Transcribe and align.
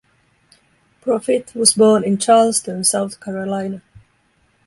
Profit 1.01 1.53
was 1.53 1.73
born 1.75 2.03
in 2.03 2.17
Charleston, 2.17 2.83
South 2.83 3.19
Carolina. 3.19 3.83